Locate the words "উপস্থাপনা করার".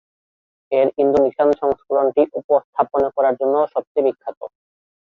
2.39-3.33